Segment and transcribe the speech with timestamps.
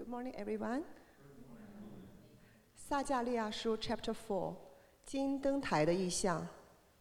[0.00, 0.82] Good morning, everyone.
[2.74, 4.54] 撒加利亚书 Chapter Four，
[5.04, 6.46] 金灯台的意象。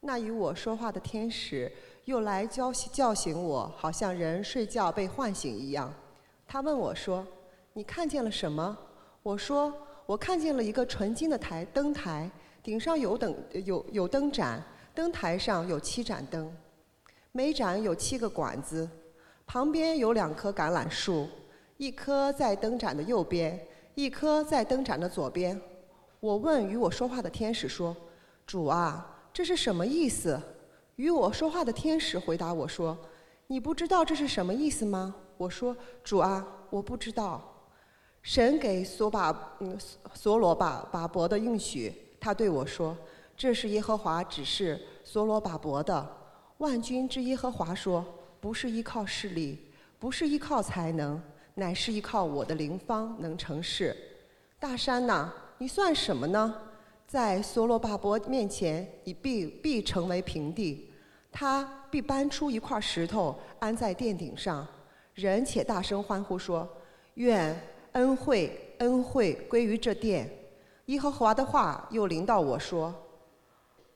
[0.01, 1.72] 那与我说话的天使
[2.04, 5.93] 又来叫叫醒我，好像人睡觉被唤醒一样。
[6.46, 7.25] 他问我说
[7.72, 8.77] ：“你看见了什么？”
[9.23, 9.73] 我说
[10.05, 12.29] ：“我看见了一个纯金的台灯台，
[12.61, 14.61] 顶上有灯有有灯盏，
[14.93, 16.54] 灯台上有七盏灯，
[17.31, 18.89] 每盏有七个管子，
[19.47, 21.29] 旁边有两棵橄榄树，
[21.80, 23.57] 一颗在灯盏的右边，
[23.96, 25.60] 一颗在灯盏的左边。”
[26.20, 27.96] 我问与我说话的天使说
[28.46, 30.37] ：“主啊，这是什么意思？”
[30.97, 32.98] 与我说话的天使回答我说
[33.48, 35.73] ：“你不知道这是什么意思吗？”我说
[36.04, 37.42] ：“主啊，我不知道。”
[38.22, 39.78] 神给索巴嗯
[40.14, 42.98] 所罗巴巴伯的应许，他对我说
[43.38, 46.18] ：“这是耶和华指示所罗巴伯的。
[46.58, 48.06] 万军之耶和华说：
[48.42, 51.22] 不是依靠势力，不是依靠才能，
[51.59, 53.95] 乃是依靠我的灵方能成事。
[54.58, 55.31] 大山呐！”
[55.62, 56.55] 你算什么呢？
[57.06, 60.89] 在所罗巴伯面前，你必必成为平地。
[61.31, 64.66] 他必搬出一块石头安在殿顶上，
[65.16, 66.67] 人且大声欢呼说
[67.16, 70.30] ：“愿恩惠恩惠归于这殿。”
[70.88, 72.95] 耶和华的话又临到我说：“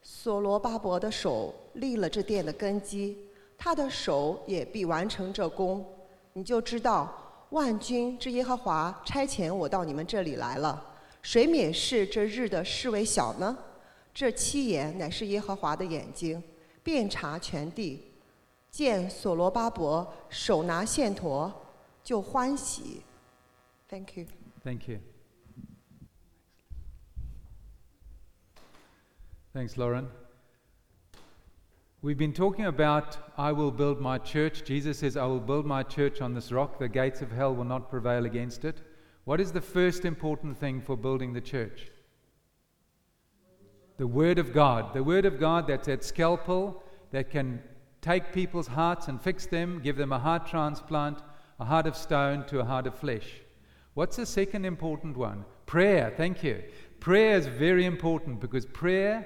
[0.04, 3.18] 所罗巴伯的手立了这殿的根基，
[3.58, 5.86] 他的手也必完成这功。
[6.34, 7.23] 你就知道
[7.54, 10.84] 万军之耶和华差遣我到你们这里来了。”
[11.22, 13.58] 谁免视这日的视为小呢？
[14.14, 16.44] 这七眼乃是耶和华的眼睛，
[16.84, 18.12] 遍察全地。
[18.70, 21.52] 见所罗巴伯手拿线砣，
[22.04, 23.04] 就欢喜。
[23.88, 24.26] Thank you.
[24.64, 25.00] Thank you.
[29.54, 30.23] Thanks, Lauren.
[32.04, 34.66] We've been talking about I will build my church.
[34.66, 36.78] Jesus says, I will build my church on this rock.
[36.78, 38.82] The gates of hell will not prevail against it.
[39.24, 41.88] What is the first important thing for building the church?
[43.96, 44.94] The Word of God.
[44.94, 47.64] The Word of God that's that scalpel that can
[48.02, 51.20] take people's hearts and fix them, give them a heart transplant,
[51.58, 53.30] a heart of stone to a heart of flesh.
[53.94, 55.46] What's the second important one?
[55.68, 56.14] Prayer.
[56.18, 56.64] Thank you.
[57.00, 59.26] Prayer is very important because prayer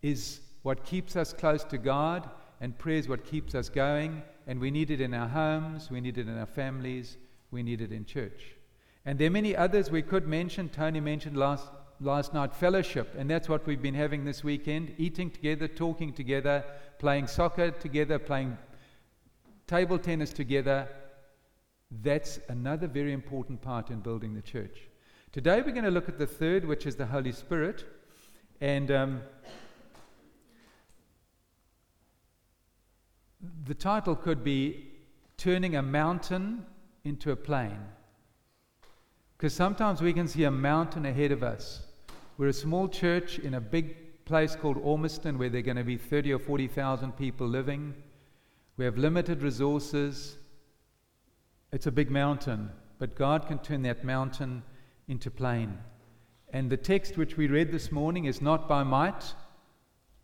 [0.00, 2.28] is what keeps us close to God,
[2.60, 4.22] and prayer is what keeps us going.
[4.46, 7.16] And we need it in our homes, we need it in our families,
[7.50, 8.54] we need it in church.
[9.06, 10.68] And there are many others we could mention.
[10.68, 11.68] Tony mentioned last,
[12.02, 16.62] last night fellowship, and that's what we've been having this weekend eating together, talking together,
[16.98, 18.58] playing soccer together, playing
[19.66, 20.86] table tennis together.
[22.02, 24.80] That's another very important part in building the church.
[25.32, 27.86] Today we're going to look at the third, which is the Holy Spirit.
[28.60, 29.22] And um,
[33.66, 34.88] the title could be
[35.36, 36.66] Turning a Mountain
[37.04, 37.78] into a Plain.
[39.36, 41.82] Because sometimes we can see a mountain ahead of us.
[42.36, 45.84] We're a small church in a big place called Ormiston where there are going to
[45.84, 47.94] be 30 or 40,000 people living.
[48.76, 50.36] We have limited resources.
[51.72, 54.62] It's a big mountain, but God can turn that mountain
[55.06, 55.78] into plain.
[56.52, 59.34] And the text which we read this morning is not by might,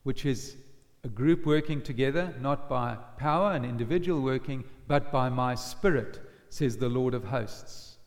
[0.02, 0.56] which is
[1.04, 6.78] a group working together, not by power, an individual working, but by my spirit, says
[6.78, 7.98] the Lord of hosts.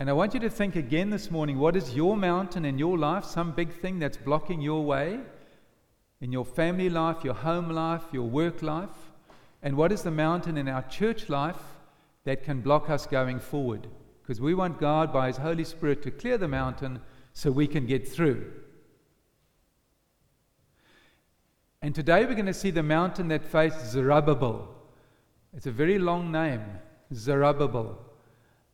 [0.00, 2.98] And I want you to think again this morning what is your mountain in your
[2.98, 5.20] life, some big thing that's blocking your way
[6.20, 9.12] in your family life, your home life, your work life?
[9.62, 11.60] And what is the mountain in our church life
[12.24, 13.86] that can block us going forward?
[14.22, 17.00] Because we want God by His Holy Spirit to clear the mountain
[17.32, 18.52] so we can get through.
[21.80, 24.68] And today we're going to see the mountain that faced Zerubbabel.
[25.56, 26.62] It's a very long name,
[27.14, 27.98] Zerubbabel.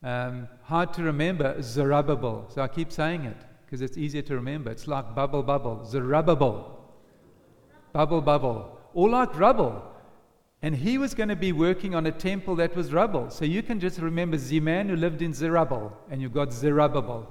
[0.03, 2.47] Um, hard to remember, Zerubbabel.
[2.49, 4.71] So I keep saying it because it's easier to remember.
[4.71, 6.95] It's like bubble, bubble, Zerubbabel.
[7.93, 8.81] Bubble, bubble.
[8.95, 9.83] All like rubble.
[10.63, 13.29] And he was going to be working on a temple that was rubble.
[13.29, 17.31] So you can just remember the man who lived in Zerubbabel, and you've got Zerubbabel.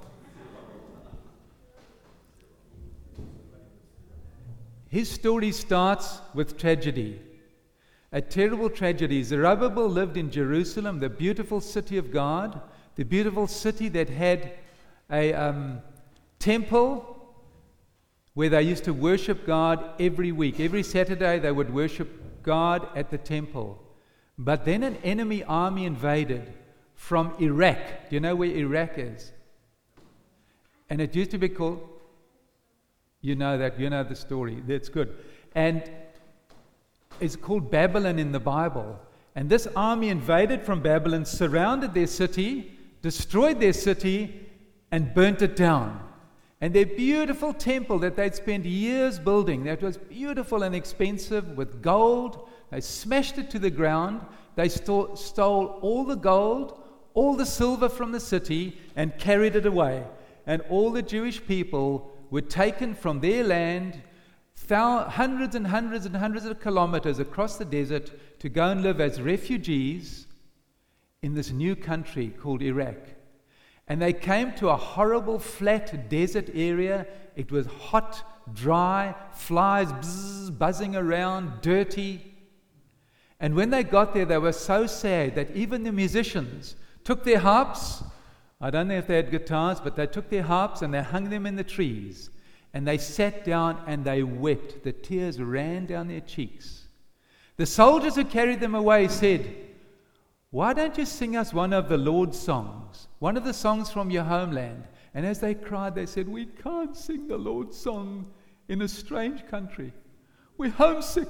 [4.94, 7.20] His story starts with tragedy
[8.12, 9.24] a terrible tragedy.
[9.24, 12.60] Zerubbabel lived in Jerusalem, the beautiful city of God,
[12.94, 14.52] the beautiful city that had
[15.10, 15.80] a um,
[16.38, 16.94] temple
[18.34, 20.60] where they used to worship God every week.
[20.60, 22.08] Every Saturday they would worship
[22.44, 23.82] God at the temple.
[24.38, 26.52] But then an enemy army invaded
[26.94, 28.10] from Iraq.
[28.10, 29.32] Do you know where Iraq is?
[30.88, 31.80] And it used to be called,
[33.24, 34.62] you know that, you know the story.
[34.66, 35.16] That's good.
[35.54, 35.82] And
[37.20, 39.00] it's called Babylon in the Bible.
[39.34, 44.46] And this army invaded from Babylon, surrounded their city, destroyed their city,
[44.90, 46.00] and burnt it down.
[46.60, 51.82] And their beautiful temple that they'd spent years building, that was beautiful and expensive with
[51.82, 54.20] gold, they smashed it to the ground.
[54.56, 56.78] They stole, stole all the gold,
[57.14, 60.04] all the silver from the city, and carried it away.
[60.46, 64.02] And all the Jewish people were taken from their land
[64.68, 68.10] hundreds and hundreds and hundreds of kilometers across the desert
[68.40, 70.26] to go and live as refugees
[71.22, 72.96] in this new country called Iraq.
[73.86, 77.06] And they came to a horrible flat desert area.
[77.36, 82.34] It was hot, dry, flies bzz, buzzing around, dirty.
[83.38, 87.38] And when they got there, they were so sad that even the musicians took their
[87.38, 88.02] harps.
[88.64, 91.28] I don't know if they had guitars, but they took their harps and they hung
[91.28, 92.30] them in the trees.
[92.72, 94.84] And they sat down and they wept.
[94.84, 96.88] The tears ran down their cheeks.
[97.58, 99.54] The soldiers who carried them away said,
[100.50, 104.10] Why don't you sing us one of the Lord's songs, one of the songs from
[104.10, 104.84] your homeland?
[105.12, 108.32] And as they cried, they said, We can't sing the Lord's song
[108.68, 109.92] in a strange country.
[110.56, 111.28] We're homesick.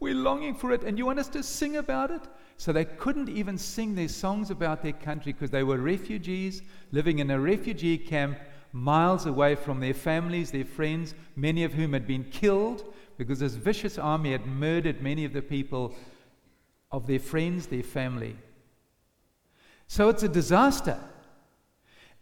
[0.00, 0.84] We're longing for it.
[0.84, 2.22] And you want us to sing about it?
[2.58, 6.62] So they couldn't even sing their songs about their country because they were refugees
[6.92, 8.38] living in a refugee camp
[8.72, 12.84] miles away from their families, their friends, many of whom had been killed
[13.18, 15.94] because this vicious army had murdered many of the people
[16.90, 18.36] of their friends, their family.
[19.86, 20.98] So it's a disaster.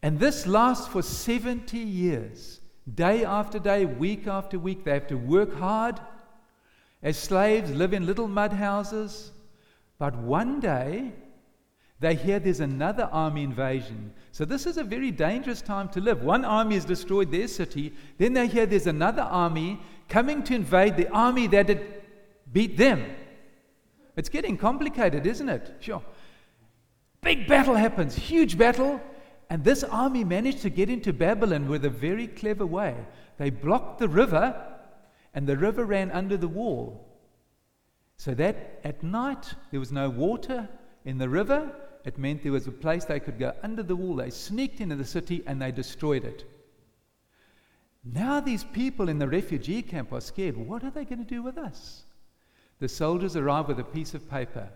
[0.02, 2.60] And this lasts for 70 years.
[2.92, 5.98] Day after day, week after week, they have to work hard
[7.04, 9.30] as slaves, live in little mud houses.
[9.98, 11.12] But one day,
[12.00, 14.12] they hear there's another army invasion.
[14.32, 16.22] So this is a very dangerous time to live.
[16.22, 20.96] One army has destroyed their city, then they hear there's another army coming to invade
[20.96, 21.82] the army that had
[22.52, 23.04] beat them.
[24.16, 25.76] It's getting complicated, isn't it?
[25.80, 26.02] Sure.
[27.20, 29.00] Big battle happens, huge battle,
[29.50, 32.94] and this army managed to get into Babylon with a very clever way.
[33.38, 34.73] They blocked the river,
[35.34, 37.04] and the river ran under the wall.
[38.16, 40.69] So that at night there was no water
[41.04, 41.70] in the river,
[42.04, 44.16] it meant there was a place they could go under the wall.
[44.16, 46.44] They sneaked into the city and they destroyed it.
[48.04, 50.56] Now, these people in the refugee camp are scared.
[50.56, 52.04] What are they going to do with us?
[52.78, 54.69] The soldiers arrive with a piece of paper.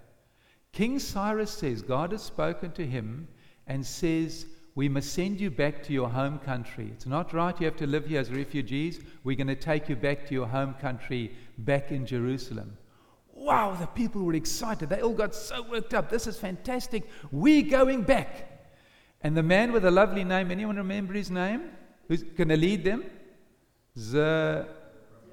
[0.72, 3.28] King Cyrus says God has spoken to him
[3.66, 4.46] and says,
[4.78, 6.88] We must send you back to your home country.
[6.94, 9.00] It's not right you have to live here as refugees.
[9.24, 12.78] We're going to take you back to your home country, back in Jerusalem.
[13.32, 14.88] Wow, the people were excited.
[14.88, 16.08] They all got so worked up.
[16.08, 17.10] This is fantastic.
[17.32, 18.68] We're going back.
[19.20, 21.70] And the man with the lovely name, anyone remember his name?
[22.06, 23.02] Who's going to lead them?
[23.96, 24.68] The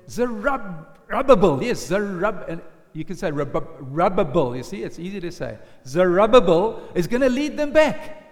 [0.09, 1.61] Zerubbabel.
[1.61, 2.61] Yes, Zerubbabel.
[2.93, 4.57] You can say Rubbable.
[4.57, 5.59] You see, it's easy to say.
[5.85, 8.23] Zerubbabel is going to lead them back.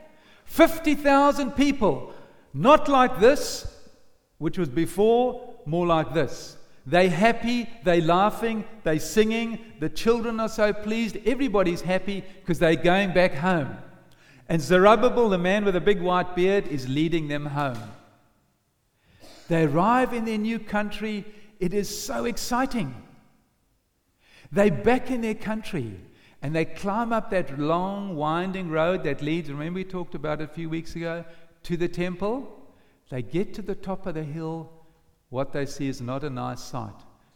[0.45, 2.13] 50,000 people.
[2.53, 3.67] Not like this,
[4.37, 6.57] which was before, more like this.
[6.85, 12.75] They happy, they laughing, they singing, the children are so pleased, everybody's happy because they're
[12.75, 13.77] going back home.
[14.49, 17.79] And Zerubbabel, the man with a big white beard, is leading them home.
[19.47, 21.25] They arrive in their new country,
[21.59, 22.93] it is so exciting.
[24.51, 25.99] They're back in their country
[26.43, 30.43] and they climb up that long winding road that leads, remember we talked about it
[30.43, 31.23] a few weeks ago,
[31.63, 32.59] to the temple.
[33.09, 34.69] They get to the top of the hill
[35.29, 36.93] what they see is not a nice sight.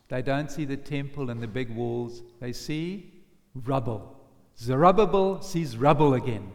[0.09, 3.13] They don't see the temple and the big walls, they see
[3.55, 4.13] rubble.
[4.59, 6.51] Zerubbabel sees rubble again.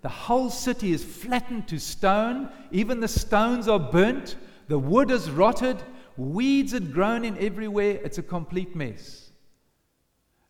[0.00, 4.36] The whole city is flattened to stone, even the stones are burnt,
[4.68, 5.76] the wood is rotted,
[6.16, 8.00] weeds had grown in everywhere.
[8.02, 9.29] It's a complete mess.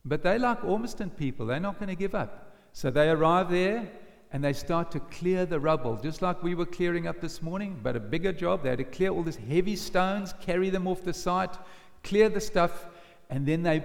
[0.04, 2.54] But they, like Ormiston people, they're not going to give up.
[2.72, 3.90] So they arrive there
[4.32, 7.80] and they start to clear the rubble, just like we were clearing up this morning,
[7.82, 8.62] but a bigger job.
[8.62, 11.56] They had to clear all these heavy stones, carry them off the site,
[12.04, 12.86] clear the stuff,
[13.28, 13.84] and then they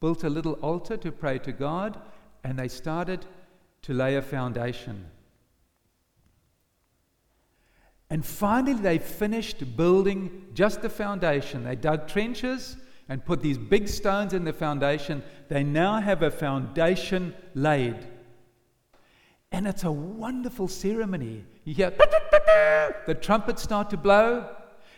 [0.00, 2.00] built a little altar to pray to God,
[2.44, 3.26] and they started
[3.82, 5.06] to lay a foundation.
[8.08, 11.64] And finally, they finished building just the foundation.
[11.64, 12.76] They dug trenches
[13.08, 15.22] and put these big stones in the foundation.
[15.48, 17.96] They now have a foundation laid.
[19.52, 21.44] And it's a wonderful ceremony.
[21.64, 21.90] You hear
[23.06, 24.48] the trumpets start to blow,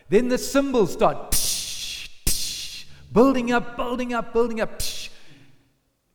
[0.09, 1.35] then the cymbals start
[3.13, 4.81] building up, building up, building up.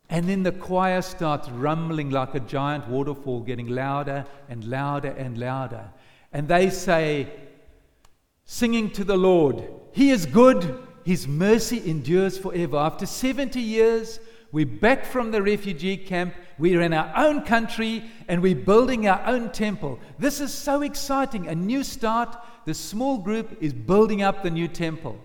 [0.10, 5.38] And then the choir starts rumbling like a giant waterfall, getting louder and louder and
[5.38, 5.90] louder.
[6.34, 7.32] And they say,
[8.46, 12.78] singing to the Lord, He is good, His mercy endures forever.
[12.78, 14.20] After 70 years,
[14.52, 16.36] We're back from the refugee camp.
[16.60, 20.00] We're in our own country and we're building our own temple.
[20.20, 21.48] This is so exciting.
[21.48, 22.36] A new start.
[22.66, 25.20] The small group is building up the new temple.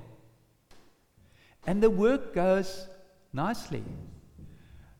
[1.66, 2.86] And the work goes
[3.32, 3.82] nicely.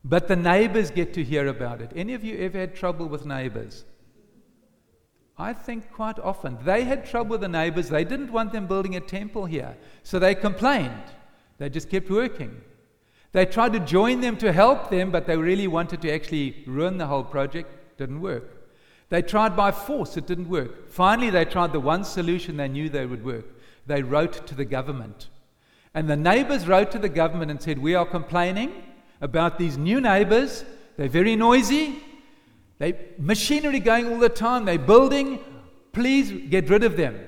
[0.05, 1.93] But the neighbors get to hear about it.
[1.95, 3.85] Any of you ever had trouble with neighbors?
[5.39, 6.59] I think quite often.
[6.65, 7.89] They had trouble with the neighbors.
[7.89, 9.77] They didn't want them building a temple here.
[10.03, 11.03] So they complained.
[11.59, 12.61] They just kept working.
[13.33, 16.97] They tried to join them to help them, but they really wanted to actually ruin
[16.97, 17.99] the whole project.
[17.99, 18.57] Didn't work.
[19.09, 20.89] They tried by force, it didn't work.
[20.89, 23.45] Finally, they tried the one solution they knew they would work.
[23.87, 25.29] They wrote to the government.
[25.95, 28.73] And the neighbors wrote to the government and said, We are complaining
[29.21, 30.65] about these new neighbors.
[30.97, 32.03] They're very noisy.
[32.79, 34.65] They machinery going all the time.
[34.65, 35.41] They're building.
[35.93, 37.19] Please get rid of them.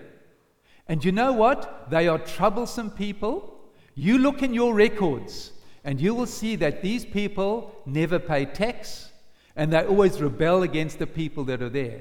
[0.86, 1.90] And you know what?
[1.90, 3.54] They are troublesome people.
[3.94, 5.52] You look in your records
[5.84, 9.10] and you will see that these people never pay tax
[9.56, 12.00] and they always rebel against the people that are there.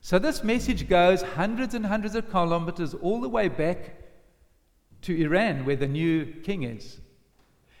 [0.00, 3.94] So this message goes hundreds and hundreds of kilometers all the way back
[5.02, 7.00] to Iran, where the new king is.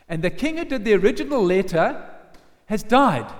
[0.08, 2.02] And the king who did the original letter
[2.66, 3.30] has died.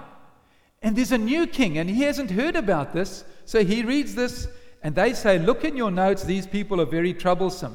[0.85, 3.25] And there's a new king, and he hasn't heard about this.
[3.47, 4.47] So he reads this,
[4.83, 7.75] and they say, Look in your notes, these people are very troublesome.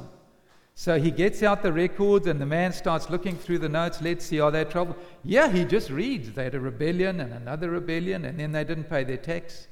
[0.75, 3.99] So he gets out the records, and the man starts looking through the notes.
[3.99, 4.95] Let's see, are they trouble?
[5.23, 6.31] Yeah, he just reads.
[6.33, 9.67] They had a rebellion and another rebellion, and then they didn't pay their tax.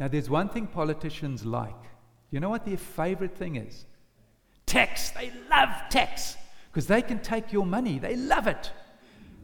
[0.00, 1.72] Now, there's one thing politicians like.
[2.32, 3.84] You know what their favorite thing is?
[4.66, 5.10] Tax.
[5.10, 6.36] They love tax
[6.72, 8.00] because they can take your money.
[8.00, 8.72] They love it.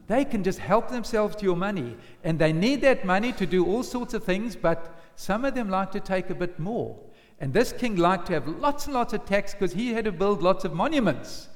[0.07, 1.97] They can just help themselves to your money.
[2.23, 5.69] And they need that money to do all sorts of things, but some of them
[5.69, 6.97] like to take a bit more.
[7.39, 10.11] And this king liked to have lots and lots of tax because he had to
[10.11, 11.49] build lots of monuments.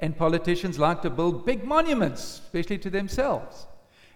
[0.00, 3.66] And politicians like to build big monuments, especially to themselves.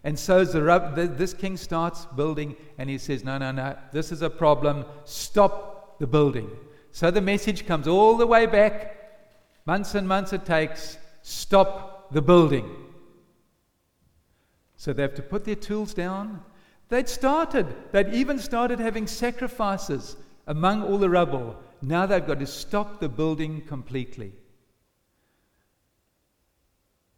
[0.04, 4.30] And so this king starts building, and he says, No, no, no, this is a
[4.30, 4.85] problem.
[5.04, 6.50] Stop the building.
[6.92, 8.97] So the message comes all the way back
[9.66, 10.99] Months and months it takes.
[11.23, 12.68] Stop the building.
[14.80, 16.42] So they have to put their tools down.
[16.88, 21.54] They'd started, they'd even started having sacrifices among all the rubble.
[21.82, 24.32] Now they've got to stop the building completely.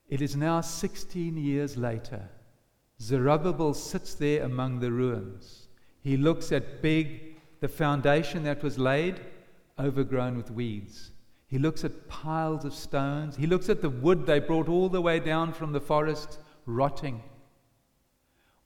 [0.09, 2.28] It is now 16 years later.
[3.00, 5.69] Zerubbabel sits there among the ruins.
[6.00, 9.21] He looks at big, the foundation that was laid,
[9.78, 11.12] overgrown with weeds.
[11.47, 13.37] He looks at piles of stones.
[13.37, 17.23] He looks at the wood they brought all the way down from the forest, rotting.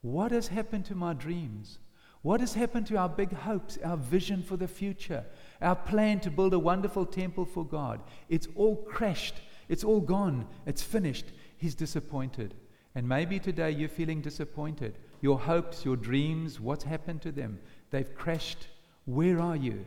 [0.07, 1.81] What has happened to my dreams?
[2.23, 5.25] What has happened to our big hopes, our vision for the future,
[5.61, 8.01] our plan to build a wonderful temple for God?
[8.29, 9.35] It's all crashed.
[9.69, 10.47] It's all gone.
[10.65, 11.27] It's finished.
[11.59, 12.55] He's disappointed.
[12.95, 14.97] And maybe today you're feeling disappointed.
[15.23, 17.59] Your hopes, your dreams, what's happened to them?
[17.91, 18.69] They've crashed.
[19.07, 19.85] Where are you?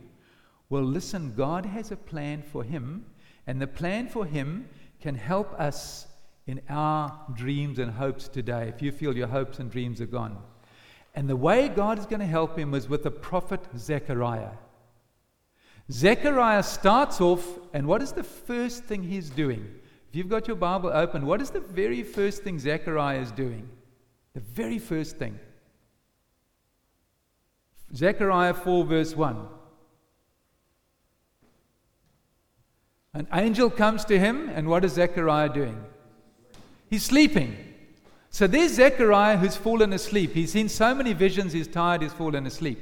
[0.68, 3.06] Well, listen, God has a plan for him,
[3.46, 4.68] and the plan for him
[5.00, 6.08] can help us
[6.50, 10.36] in our dreams and hopes today if you feel your hopes and dreams are gone.
[11.14, 14.50] And the way God is going to help him is with the prophet Zechariah.
[15.92, 19.64] Zechariah starts off, and what is the first thing he's doing?
[20.08, 23.68] If you've got your Bible open, what is the very first thing Zechariah is doing?
[24.34, 25.38] The very first thing.
[27.94, 29.46] Zechariah 4, verse 1.
[33.14, 35.84] An angel comes to him, and what is Zechariah doing?
[36.90, 37.56] He's sleeping.
[38.30, 40.32] So there's Zechariah who's fallen asleep.
[40.32, 42.78] He's seen so many visions, he's tired, he's fallen asleep.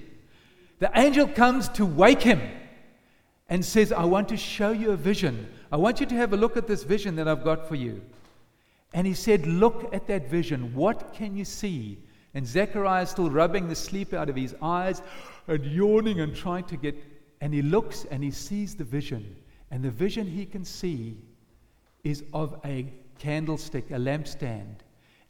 [0.79, 2.41] The angel comes to wake him
[3.49, 5.49] and says, I want to show you a vision.
[5.71, 8.00] I want you to have a look at this vision that I've got for you.
[8.95, 10.75] And he said, Look at that vision.
[10.75, 11.99] What can you see?
[12.35, 15.03] And Zechariah is still rubbing the sleep out of his eyes
[15.47, 16.97] and yawning and trying to get.
[17.41, 19.37] And he looks and he sees the vision.
[19.71, 21.17] And the vision he can see
[22.05, 24.76] is of a candlestick, a lampstand,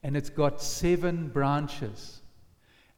[0.02, 2.21] and it's got seven branches.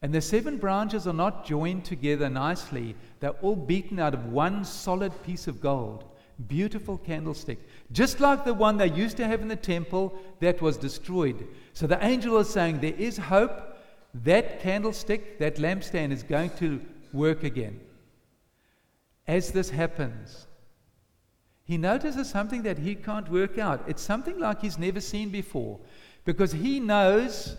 [0.02, 4.64] And the seven branches are not joined together nicely, they're all beaten out of one
[4.64, 6.04] solid piece of gold.
[6.49, 7.59] Beautiful candlestick,
[7.92, 11.47] just like the one they used to have in the temple that was destroyed.
[11.75, 13.76] So the angel is saying there is hope.
[14.25, 16.80] That candlestick, that lampstand is going to
[17.12, 17.78] work again.
[19.26, 20.47] As this happens,
[21.71, 23.85] he notices something that he can't work out.
[23.87, 25.79] It's something like he's never seen before
[26.25, 27.57] because he knows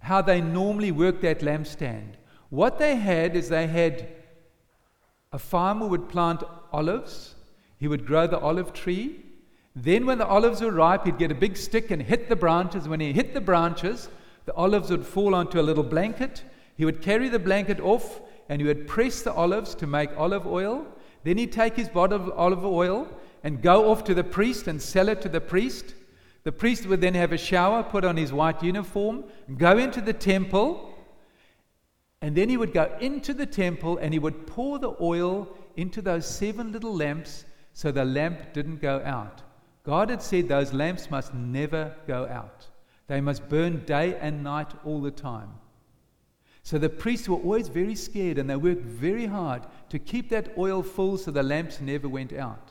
[0.00, 2.16] how they normally work that lampstand.
[2.50, 4.08] What they had is they had
[5.32, 7.34] a farmer would plant olives,
[7.78, 9.24] he would grow the olive tree,
[9.74, 12.88] Then, when the olives were ripe, he'd get a big stick and hit the branches.
[12.88, 14.10] When he hit the branches,
[14.44, 16.44] the olives would fall onto a little blanket.
[16.76, 18.20] He would carry the blanket off
[18.50, 20.86] and he would press the olives to make olive oil.
[21.24, 23.08] Then he'd take his bottle of olive oil
[23.46, 25.94] and go off to the priest and sell it to the priest.
[26.42, 29.22] The priest would then have a shower, put on his white uniform,
[29.56, 30.92] go into the temple,
[32.20, 36.02] and then he would go into the temple and he would pour the oil into
[36.02, 39.42] those seven little lamps so the lamp didn't go out.
[39.84, 42.66] God had said those lamps must never go out,
[43.06, 45.50] they must burn day and night all the time.
[46.64, 50.58] So the priests were always very scared and they worked very hard to keep that
[50.58, 52.65] oil full so the lamps never went out.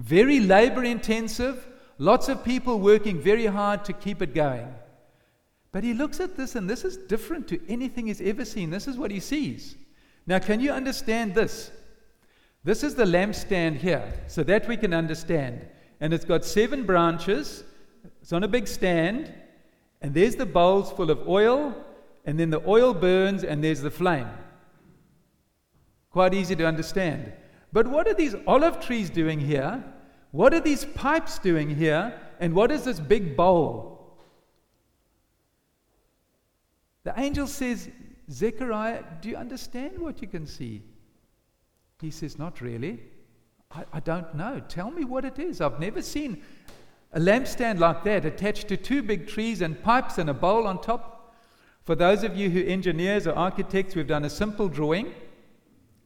[0.00, 4.72] Very labor intensive, lots of people working very hard to keep it going.
[5.72, 8.70] But he looks at this and this is different to anything he's ever seen.
[8.70, 9.76] This is what he sees.
[10.26, 11.70] Now, can you understand this?
[12.64, 15.66] This is the lampstand here, so that we can understand.
[16.00, 17.62] And it's got seven branches,
[18.22, 19.32] it's on a big stand,
[20.00, 21.74] and there's the bowls full of oil,
[22.24, 24.28] and then the oil burns, and there's the flame.
[26.10, 27.32] Quite easy to understand.
[27.72, 29.84] But what are these olive trees doing here?
[30.32, 32.18] What are these pipes doing here?
[32.38, 34.18] And what is this big bowl?
[37.04, 37.88] The angel says,
[38.30, 40.82] Zechariah, do you understand what you can see?
[42.00, 43.00] He says, Not really.
[43.70, 44.60] I, I don't know.
[44.68, 45.60] Tell me what it is.
[45.60, 46.42] I've never seen
[47.12, 50.80] a lampstand like that attached to two big trees and pipes and a bowl on
[50.80, 51.34] top.
[51.84, 55.12] For those of you who engineers or architects, we've done a simple drawing.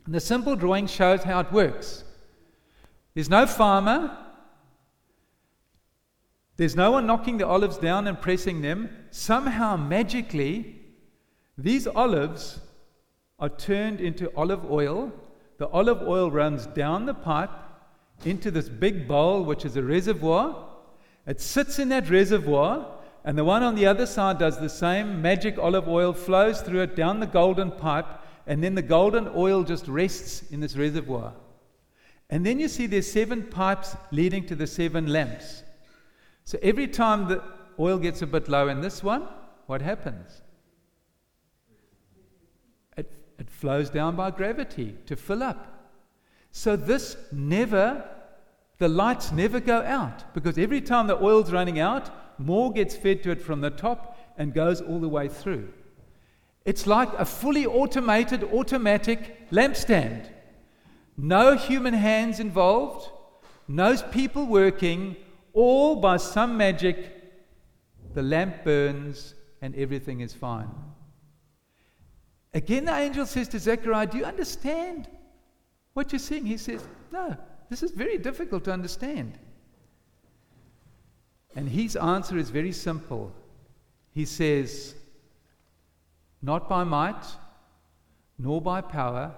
[0.06, 2.04] And the simple drawing shows how it works.
[3.14, 4.16] There's no farmer.
[6.56, 8.90] There's no one knocking the olives down and pressing them.
[9.10, 10.80] Somehow, magically,
[11.56, 12.60] these olives
[13.38, 15.12] are turned into olive oil
[15.58, 17.50] the olive oil runs down the pipe
[18.24, 20.68] into this big bowl, which is a reservoir.
[21.26, 22.86] It sits in that reservoir,
[23.24, 25.22] and the one on the other side does the same.
[25.22, 28.06] Magic olive oil flows through it down the golden pipe,
[28.46, 31.32] and then the golden oil just rests in this reservoir.
[32.30, 35.62] And then you see there's seven pipes leading to the seven lamps.
[36.44, 37.42] So every time the
[37.78, 39.26] oil gets a bit low in this one,
[39.66, 40.42] what happens?
[42.96, 45.90] it it flows down by gravity to fill up.
[46.50, 48.08] So this never,
[48.78, 53.22] the lights never go out because every time the oil's running out, more gets fed
[53.24, 55.72] to it from the top and goes all the way through.
[56.64, 60.28] It's like a fully automated, automatic lampstand.
[61.16, 63.10] No human hands involved,
[63.68, 65.16] no people working,
[65.52, 67.10] all by some magic,
[68.14, 70.70] the lamp burns and everything is fine.
[72.52, 75.08] Again, the angel says to Zechariah, Do you understand
[75.92, 76.46] what you're seeing?
[76.46, 77.36] He says, No,
[77.68, 79.38] this is very difficult to understand.
[81.56, 83.32] And his answer is very simple.
[84.12, 84.94] He says,
[86.44, 87.24] Not by might,
[88.38, 89.34] nor by power,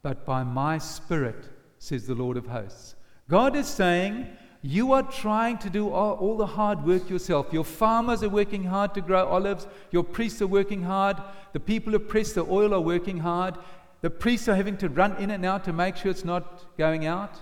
[0.00, 2.94] but by my spirit, says the Lord of hosts.
[3.28, 4.26] God is saying,
[4.62, 7.52] you are trying to do all, all, the hard work yourself.
[7.52, 9.66] Your farmers are working hard to grow olives.
[9.90, 11.18] Your priests are working hard.
[11.52, 13.58] The people who press the oil are working hard.
[14.00, 17.04] The priests are having to run in and out to make sure it's not going
[17.04, 17.34] out.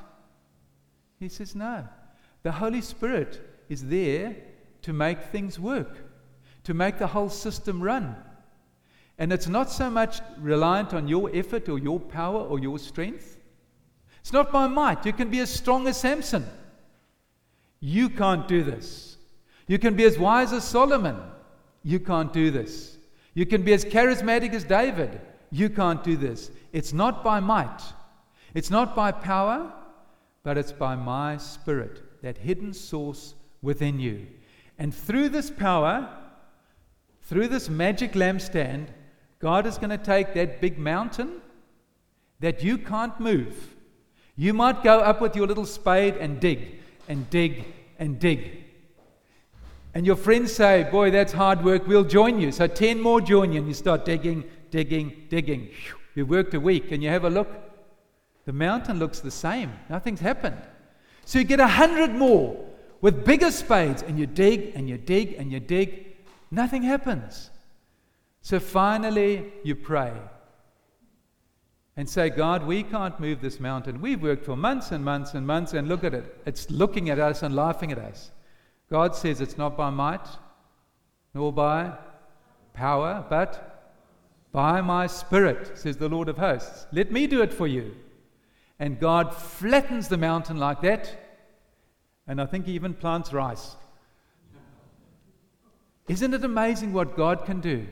[1.21, 1.87] He says, No.
[2.43, 4.35] The Holy Spirit is there
[4.83, 5.99] to make things work,
[6.65, 8.17] to make the whole system run.
[9.19, 13.39] And it's not so much reliant on your effort or your power or your strength.
[14.21, 15.07] It's not by might.
[15.07, 16.47] You can be as strong as Samson.
[17.81, 19.19] You can't do this.
[19.67, 21.17] You can be as wise as Solomon.
[21.83, 22.97] You can't do this.
[23.35, 25.21] You can be as charismatic as David.
[25.51, 26.51] You can't do this.
[26.73, 27.81] It's not by might,
[28.55, 29.73] it's not by power,
[30.43, 34.27] but it's by my spirit, that hidden source within you.
[34.79, 36.09] And through this power,
[37.23, 38.89] through this magic lampstand,
[39.45, 41.43] God is going to take that big mountain
[42.41, 43.77] that you can't move.
[44.37, 46.81] You might go up with your little spade and dig
[47.11, 47.67] and dig
[47.99, 48.65] and dig.
[49.93, 52.53] And your friends say, Boy, that's hard work, we'll join you.
[52.53, 55.69] So 10 more join you, and you start digging, digging, digging.
[56.15, 57.51] You've worked a week, and you have a look.
[58.47, 60.57] The mountain looks the same, nothing's happened.
[61.27, 62.65] So you get a hundred more
[63.03, 66.17] with bigger spades, and you dig, and you dig, and you dig.
[66.51, 67.51] Nothing happens.
[68.45, 70.13] So finally, you pray
[71.97, 74.03] and say, God, we can't move this mountain.
[74.03, 76.43] We've worked for months and months and months, and look at it.
[76.45, 78.33] It's looking at us and laughing at us.
[78.91, 80.29] God says it's not by might,
[81.33, 81.95] nor by
[82.75, 83.97] power, but
[84.53, 86.87] by my spirit, says the Lord of hosts.
[86.93, 87.95] Let me do it for you.
[88.79, 91.19] And God flattens the mountain like that,
[92.27, 93.77] And I think he even plants rice.
[96.09, 97.87] Isn't it amazing what God can do?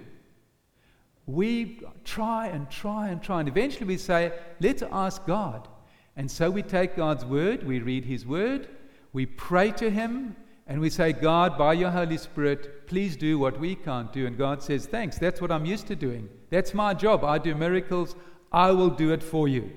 [1.26, 5.68] We try and try and try, and eventually we say, let's ask God.
[6.16, 8.68] And so we take God's word, we read his word,
[9.12, 13.58] we pray to him, and we say, God, by your Holy Spirit, please do what
[13.58, 14.26] we can't do.
[14.26, 16.28] And God says, Thanks, that's what I'm used to doing.
[16.50, 17.24] That's my job.
[17.24, 18.14] I do miracles,
[18.52, 19.70] I will do it for you.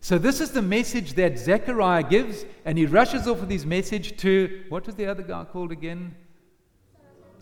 [0.00, 4.16] So, this is the message that Zechariah gives, and he rushes off with his message
[4.18, 6.16] to what was the other guy called again?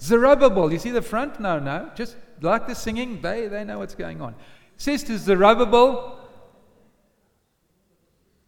[0.01, 0.73] Zerubbabel.
[0.73, 1.41] You see the front?
[1.41, 1.91] No, no.
[1.95, 4.35] Just like the singing, they, they know what's going on.
[4.77, 6.17] says to Zerubbabel,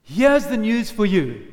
[0.03, 1.47] Here's the news for you.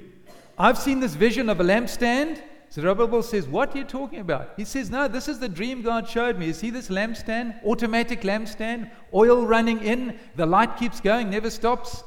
[0.58, 2.42] I've seen this vision of a lampstand.
[2.72, 4.54] Zerubbabel says, What are you talking about?
[4.58, 6.48] He says, No, this is the dream God showed me.
[6.48, 7.64] You see this lampstand?
[7.64, 12.04] Automatic lampstand, oil running in, the light keeps going, never stops.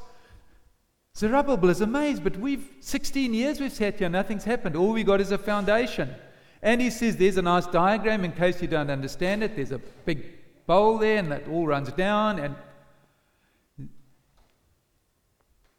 [1.15, 4.75] Zerubbabel is amazed, but we've 16 years we've sat here, nothing's happened.
[4.75, 6.09] All we got is a foundation.
[6.63, 9.55] And he says, There's a nice diagram in case you don't understand it.
[9.55, 10.23] There's a big
[10.65, 12.39] bowl there, and that all runs down.
[12.39, 12.55] And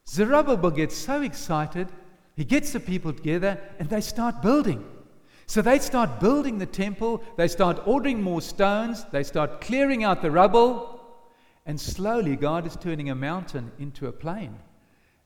[0.06, 1.88] Zerubbabel gets so excited,
[2.36, 4.84] he gets the people together, and they start building.
[5.46, 10.20] So they start building the temple, they start ordering more stones, they start clearing out
[10.20, 11.00] the rubble,
[11.64, 14.58] and slowly God is turning a mountain into a plain.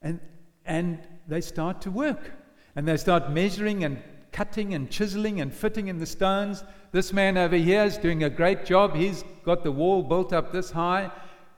[0.03, 0.21] And,
[0.65, 2.33] and they start to work.
[2.77, 4.01] And they start measuring and
[4.33, 6.65] cutting and chiseling and fitting in the stones.
[6.93, 8.95] This man over here is doing a great job.
[8.95, 11.11] He's got the wall built up this high.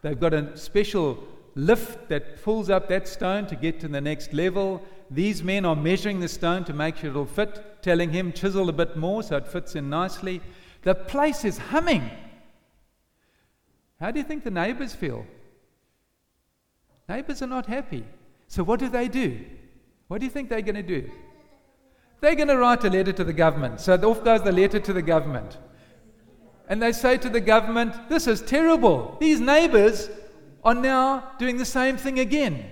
[0.03, 1.23] They've got a special
[1.55, 4.83] lift that pulls up that stone to get to the next level.
[5.11, 8.73] These men are measuring the stone to make sure it'll fit, telling him chisel a
[8.73, 10.41] bit more so it fits in nicely.
[10.83, 12.11] The place is humming.
[13.99, 15.27] How do you think the neighbors feel?
[17.09, 18.05] Neighbors are not happy.
[18.49, 19.45] So, what do they do?
[20.09, 21.11] What do you think they're going to do?
[22.21, 23.81] They're going to write a letter to the government.
[23.81, 25.57] So, off goes the letter to the government.
[26.69, 29.17] And they say to the government, This is terrible.
[29.21, 30.11] These neighbors
[30.63, 32.65] are now doing the same thing again.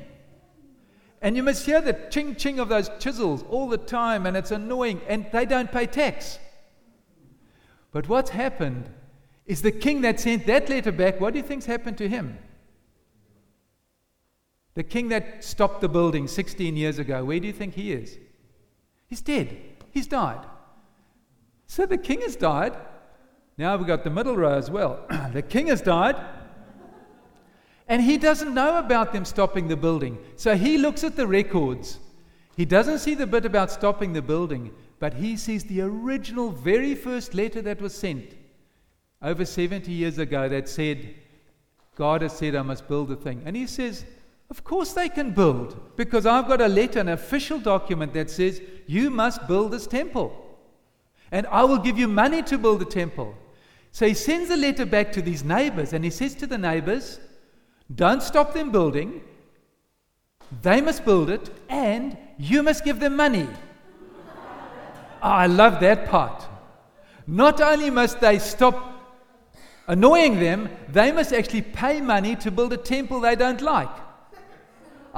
[1.21, 4.53] And you must hear the ching ching of those chisels all the time, and it's
[4.53, 6.39] annoying, and they don't pay tax.
[7.91, 8.89] But what's happened
[9.47, 12.39] is the king that sent that letter back, what do you think's happened to him?
[14.75, 18.17] The king that stopped the building 16 years ago, where do you think he is?
[19.09, 19.57] He's dead.
[19.91, 20.45] He's died.
[21.67, 22.77] So the king has died.
[23.57, 25.05] Now we've got the middle row as well.
[25.33, 26.17] the king has died.
[27.89, 30.19] And he doesn't know about them stopping the building.
[30.37, 31.99] So he looks at the records.
[32.57, 36.95] He doesn't see the bit about stopping the building, but he sees the original, very
[36.95, 38.35] first letter that was sent
[39.23, 41.15] over 70 years ago that said,
[41.95, 43.43] God has said I must build a thing.
[43.45, 44.05] And he says,
[44.51, 48.63] Of course they can build, because I've got a letter, an official document that says,
[48.87, 50.33] You must build this temple.
[51.31, 53.35] And I will give you money to build the temple.
[53.93, 57.21] So he sends a letter back to these neighbors, and he says to the neighbors,
[57.95, 59.23] don't stop them building.
[60.63, 63.49] They must build it, and you must give them money.
[65.23, 66.47] I love that part.
[67.27, 68.95] Not only must they stop
[69.87, 73.91] annoying them, they must actually pay money to build a temple they don't like.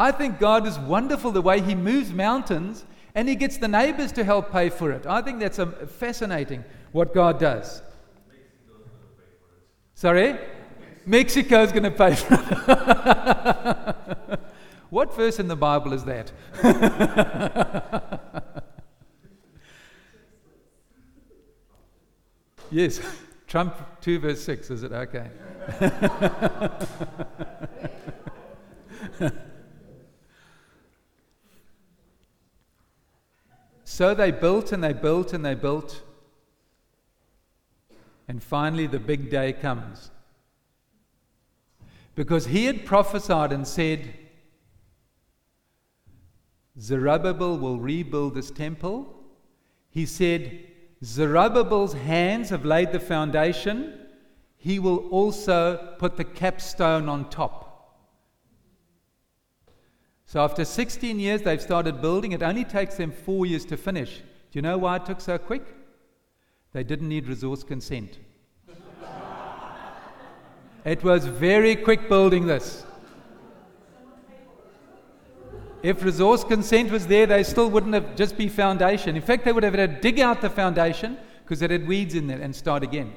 [0.01, 4.13] I think God is wonderful the way He moves mountains and He gets the neighbors
[4.13, 5.07] to help pay for it.
[5.07, 7.83] I think that's a, fascinating what God does.
[9.95, 10.39] Sorry?
[11.05, 12.41] Mexico is going to pay for it.
[14.89, 16.33] what verse in the Bible is that?
[22.71, 23.03] yes,
[23.47, 24.93] Trump 2 verse 6, is it?
[24.93, 25.29] Okay.
[34.01, 36.01] so they built and they built and they built.
[38.29, 40.11] And finally, the big day comes.
[42.15, 44.15] Because he had prophesied and said,
[46.81, 49.07] Zerubbabel will rebuild this temple.
[49.91, 50.61] He said,
[51.05, 54.07] Zerubbabel's hands have laid the foundation.
[54.57, 57.70] He will also put the capstone on top.
[60.31, 62.31] So after 16 years, they've started building.
[62.31, 64.19] It only takes them four years to finish.
[64.19, 65.65] Do you know why it took so quick?
[66.71, 68.21] They didn't need resource consent.
[70.85, 72.85] It was very quick building this.
[75.83, 79.17] If resource consent was there, they still wouldn't have just be foundation.
[79.17, 82.15] In fact, they would have had to dig out the foundation because it had weeds
[82.15, 83.13] in there and start again.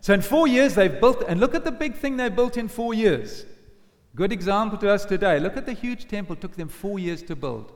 [0.00, 2.68] So in four years, they've built, and look at the big thing they built in
[2.68, 3.44] four years.
[4.16, 5.38] Good example to us today.
[5.38, 7.70] Look at the huge temple, it took them four years to build.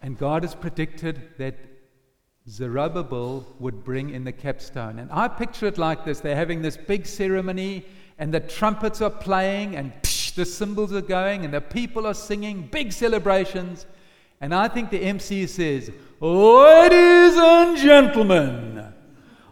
[0.00, 1.56] And God has predicted that
[2.48, 4.98] Zerubbabel would bring in the capstone.
[4.98, 7.84] And I picture it like this they're having this big ceremony,
[8.18, 12.14] and the trumpets are playing, and psh, the cymbals are going, and the people are
[12.14, 13.84] singing, big celebrations.
[14.40, 18.94] And I think the MC says, Ladies and gentlemen,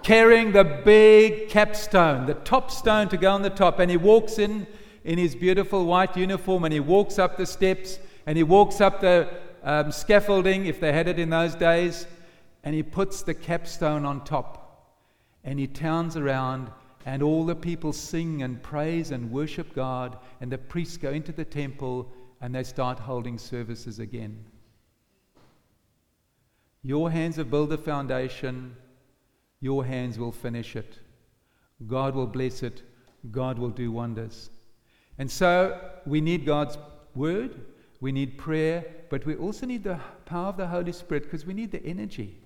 [0.03, 3.79] carrying the big capstone, the top stone to go on the top.
[3.79, 4.67] And he walks in
[5.03, 9.01] in his beautiful white uniform and he walks up the steps and he walks up
[9.01, 9.27] the
[9.63, 12.07] um, scaffolding, if they had it in those days,
[12.63, 14.59] and he puts the capstone on top.
[15.43, 16.71] And he turns around
[17.05, 21.31] and all the people sing and praise and worship God, and the priests go into
[21.31, 22.11] the temple
[22.41, 24.43] and they start holding services again.
[26.81, 28.75] Your hands have built the foundation,
[29.61, 30.99] your hands will finish it.
[31.87, 32.83] God will bless it,
[33.31, 34.49] God will do wonders.
[35.17, 36.77] And so we need God's
[37.15, 37.61] word,
[38.01, 41.53] we need prayer, but we also need the power of the Holy Spirit because we
[41.53, 42.42] need the energy.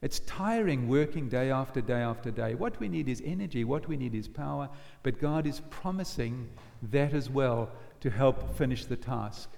[0.00, 2.54] It's tiring working day after day after day.
[2.54, 4.68] What we need is energy, what we need is power,
[5.02, 6.48] but God is promising
[6.90, 9.50] that as well to help finish the task.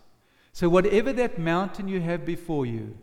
[0.52, 2.96] So, whatever that mountain you have before you,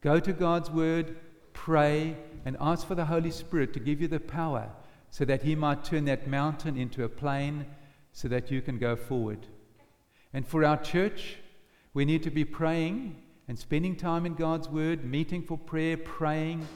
[0.00, 1.16] go to God's Word,
[1.52, 4.70] pray, and ask for the Holy Spirit to give you the power
[5.10, 7.66] so that He might turn that mountain into a plain
[8.12, 9.46] so that you can go forward.
[10.32, 11.36] And for our church,
[11.94, 16.66] we need to be praying and spending time in God's Word, meeting for prayer, praying,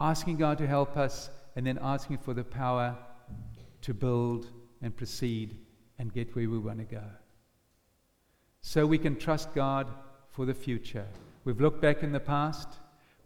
[0.00, 2.96] asking God to help us, and then asking for the power
[3.82, 4.50] to build
[4.82, 5.56] and proceed
[5.98, 7.04] and get where we want to go.
[8.60, 9.88] So we can trust God
[10.30, 11.06] for the future.
[11.44, 12.68] We've looked back in the past,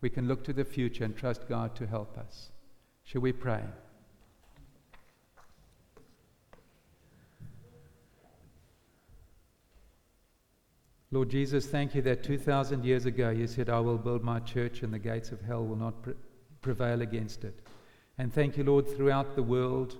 [0.01, 2.51] we can look to the future and trust God to help us.
[3.05, 3.63] Shall we pray?
[11.13, 14.83] Lord Jesus, thank you that 2,000 years ago you said, I will build my church
[14.83, 16.15] and the gates of hell will not pre-
[16.63, 17.59] prevail against it.
[18.17, 19.97] And thank you, Lord, throughout the world,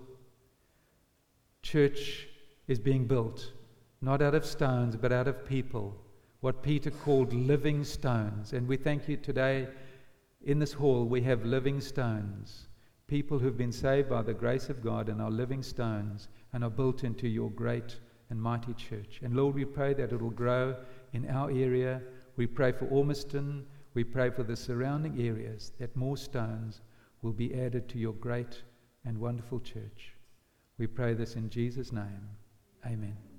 [1.63, 2.29] church
[2.69, 3.53] is being built,
[4.01, 5.97] not out of stones, but out of people,
[6.43, 8.53] what Peter called living stones.
[8.53, 9.67] And we thank you today
[10.45, 12.69] in this hall, we have living stones,
[13.09, 16.71] people who've been saved by the grace of God and are living stones and are
[16.71, 17.99] built into your great
[18.31, 19.21] and mighty church.
[19.23, 20.77] And Lord, we pray that it will grow
[21.13, 22.03] in our area.
[22.37, 23.67] We pray for Ormiston.
[23.95, 26.81] We pray for the surrounding areas that more stones
[27.23, 28.63] will be added to your great
[29.05, 30.15] and wonderful church.
[30.79, 32.29] We pray this in Jesus' name.
[32.87, 33.30] Amen.